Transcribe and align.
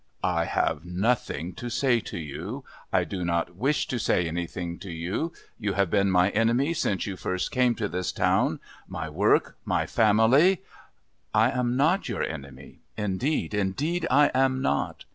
"I 0.23 0.45
have 0.45 0.83
nothing 0.83 1.53
to 1.53 1.69
say 1.69 1.99
to 1.99 2.17
you. 2.17 2.63
I 2.91 3.03
do 3.03 3.23
not 3.23 3.55
wish 3.55 3.85
to 3.85 3.99
say 3.99 4.27
anything 4.27 4.79
to 4.79 4.89
you. 4.89 5.31
You 5.59 5.73
have 5.73 5.91
been 5.91 6.09
my 6.09 6.31
enemy 6.31 6.73
since 6.73 7.05
you 7.05 7.15
first 7.15 7.51
came 7.51 7.75
to 7.75 7.87
this 7.87 8.11
town. 8.11 8.59
My 8.87 9.09
work 9.09 9.57
my 9.63 9.85
family" 9.85 10.63
"I 11.35 11.51
am 11.51 11.77
not 11.77 12.09
your 12.09 12.23
enemy. 12.23 12.79
Indeed, 12.97 13.53
indeed 13.53 14.07
I 14.09 14.31
am 14.33 14.59
not. 14.59 15.05